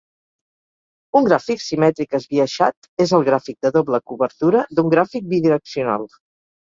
Un 1.19 1.27
gràfic 1.27 1.61
simètric 1.65 2.17
esbiaixat 2.19 2.89
és 3.05 3.13
el 3.19 3.27
gràfic 3.29 3.59
de 3.67 3.73
doble 3.79 4.01
cobertura 4.13 4.65
d'un 4.79 4.91
gràfic 4.95 5.29
bidireccional. 5.35 6.09